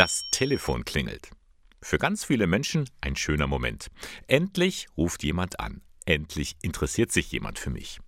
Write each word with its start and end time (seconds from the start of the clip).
Das 0.00 0.24
Telefon 0.30 0.86
klingelt. 0.86 1.28
Für 1.82 1.98
ganz 1.98 2.24
viele 2.24 2.46
Menschen 2.46 2.88
ein 3.02 3.16
schöner 3.16 3.46
Moment. 3.46 3.90
Endlich 4.28 4.88
ruft 4.96 5.22
jemand 5.22 5.60
an. 5.60 5.82
Endlich 6.06 6.56
interessiert 6.62 7.12
sich 7.12 7.30
jemand 7.30 7.58
für 7.58 7.68
mich. 7.68 8.00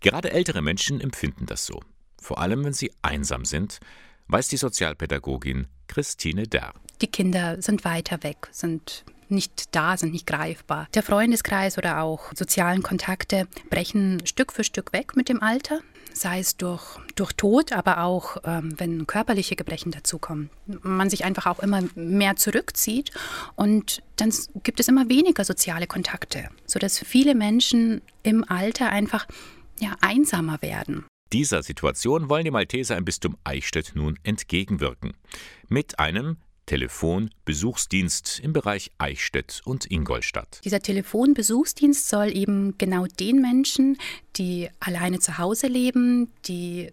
Gerade 0.00 0.32
ältere 0.32 0.62
Menschen 0.62 1.00
empfinden 1.00 1.46
das 1.46 1.64
so. 1.64 1.78
Vor 2.20 2.40
allem, 2.40 2.64
wenn 2.64 2.72
sie 2.72 2.90
einsam 3.02 3.44
sind, 3.44 3.78
weiß 4.26 4.48
die 4.48 4.56
Sozialpädagogin 4.56 5.68
Christine 5.86 6.48
Derr. 6.48 6.72
Die 7.00 7.06
Kinder 7.06 7.62
sind 7.62 7.84
weiter 7.84 8.24
weg, 8.24 8.48
sind 8.50 9.04
nicht 9.32 9.74
da, 9.74 9.96
sind 9.96 10.12
nicht 10.12 10.26
greifbar. 10.26 10.88
Der 10.94 11.02
Freundeskreis 11.02 11.78
oder 11.78 12.02
auch 12.02 12.32
sozialen 12.34 12.82
Kontakte 12.82 13.48
brechen 13.70 14.24
Stück 14.26 14.52
für 14.52 14.64
Stück 14.64 14.92
weg 14.92 15.16
mit 15.16 15.28
dem 15.28 15.42
Alter 15.42 15.80
sei 16.14 16.40
es 16.40 16.56
durch, 16.56 16.98
durch 17.14 17.32
Tod, 17.32 17.72
aber 17.72 18.02
auch 18.02 18.36
ähm, 18.44 18.74
wenn 18.78 19.06
körperliche 19.06 19.56
Gebrechen 19.56 19.92
dazukommen. 19.92 20.50
Man 20.82 21.10
sich 21.10 21.24
einfach 21.24 21.46
auch 21.46 21.60
immer 21.60 21.82
mehr 21.94 22.36
zurückzieht 22.36 23.10
und 23.56 24.02
dann 24.16 24.32
gibt 24.62 24.80
es 24.80 24.88
immer 24.88 25.08
weniger 25.08 25.44
soziale 25.44 25.86
Kontakte, 25.86 26.48
sodass 26.66 26.98
viele 26.98 27.34
Menschen 27.34 28.02
im 28.22 28.44
Alter 28.48 28.90
einfach 28.90 29.26
ja, 29.80 29.96
einsamer 30.00 30.60
werden. 30.62 31.04
Dieser 31.32 31.62
Situation 31.62 32.28
wollen 32.28 32.44
die 32.44 32.50
Malteser 32.50 32.96
im 32.96 33.04
Bistum 33.04 33.36
Eichstätt 33.42 33.92
nun 33.94 34.18
entgegenwirken. 34.22 35.14
Mit 35.68 35.98
einem 35.98 36.36
Telefonbesuchsdienst 36.66 38.40
im 38.40 38.52
Bereich 38.52 38.92
Eichstätt 38.98 39.60
und 39.64 39.90
Ingolstadt. 39.90 40.60
Dieser 40.64 40.80
Telefonbesuchsdienst 40.80 42.08
soll 42.08 42.36
eben 42.36 42.76
genau 42.78 43.06
den 43.06 43.40
Menschen, 43.40 43.98
die 44.36 44.68
alleine 44.80 45.18
zu 45.18 45.38
Hause 45.38 45.66
leben, 45.66 46.32
die 46.46 46.92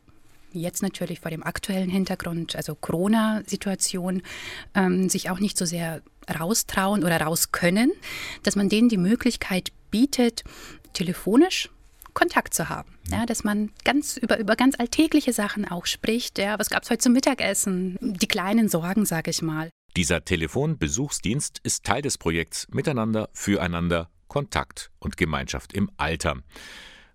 jetzt 0.52 0.82
natürlich 0.82 1.20
vor 1.20 1.32
dem 1.32 1.44
aktuellen 1.44 1.90
Hintergrund, 1.90 2.56
also 2.56 2.76
Corona-Situation, 2.76 4.24
ähm, 4.74 5.10
sich 5.10 5.30
auch 5.30 5.40
nicht 5.40 5.58
so 5.58 5.66
sehr 5.66 6.02
raustrauen 6.40 7.04
oder 7.04 7.22
raus 7.22 7.52
können, 7.52 7.92
dass 8.44 8.56
man 8.56 8.70
denen 8.70 8.90
die 8.90 8.98
Möglichkeit 8.98 9.72
bietet, 9.92 10.44
telefonisch 10.94 11.70
Kontakt 12.20 12.54
zu 12.54 12.68
haben. 12.68 12.98
Ja, 13.10 13.26
dass 13.26 13.46
man 13.46 13.72
ganz 13.86 14.18
über, 14.18 14.40
über 14.40 14.58
ganz 14.58 14.78
alltägliche 14.78 15.32
Sachen 15.32 15.64
auch 15.66 15.86
spricht. 15.86 16.38
Ja, 16.38 16.60
was 16.60 16.70
gab 16.70 16.84
es 16.84 16.90
heute 16.90 17.00
zum 17.00 17.14
Mittagessen? 17.14 17.98
Die 18.02 18.28
kleinen 18.28 18.68
Sorgen, 18.68 19.06
sage 19.06 19.32
ich 19.32 19.42
mal. 19.42 19.70
Dieser 19.96 20.26
Telefonbesuchsdienst 20.26 21.60
ist 21.64 21.86
Teil 21.86 22.02
des 22.02 22.18
Projekts 22.18 22.68
Miteinander, 22.72 23.30
Füreinander, 23.32 24.10
Kontakt 24.28 24.92
und 25.00 25.16
Gemeinschaft 25.16 25.72
im 25.72 25.90
Alter. 25.96 26.36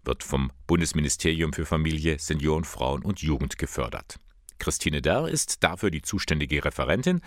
Wird 0.05 0.23
vom 0.23 0.51
Bundesministerium 0.67 1.53
für 1.53 1.67
Familie, 1.67 2.19
Senioren, 2.19 2.65
Frauen 2.65 3.03
und 3.03 3.21
Jugend 3.21 3.59
gefördert. 3.59 4.19
Christine 4.59 5.03
Derr 5.03 5.29
ist 5.29 5.63
dafür 5.63 5.91
die 5.91 6.03
zuständige 6.03 6.65
Referentin. 6.65 7.21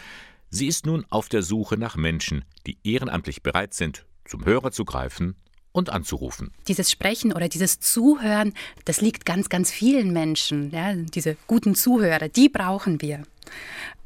Sie 0.50 0.66
ist 0.66 0.88
nun 0.88 1.06
auf 1.12 1.30
der 1.30 1.44
Suche 1.44 1.78
nach 1.78 1.96
Menschen, 1.96 2.44
die 2.66 2.80
ehrenamtlich 2.84 3.44
bereit 3.44 3.76
sind, 3.76 4.08
zum 4.26 4.46
Hörer 4.46 4.72
zu 4.72 4.84
greifen 4.84 5.36
und 5.78 5.92
anzurufen. 5.92 6.52
Dieses 6.68 6.92
Sprechen 6.92 7.32
oder 7.32 7.48
dieses 7.48 7.80
Zuhören, 7.80 8.54
das 8.86 9.00
liegt 9.00 9.26
ganz, 9.26 9.48
ganz 9.48 9.72
vielen 9.72 10.12
Menschen. 10.12 10.72
Ja, 10.72 10.94
diese 10.94 11.38
guten 11.46 11.76
Zuhörer, 11.76 12.30
die 12.30 12.50
brauchen 12.50 13.00
wir. 13.02 13.24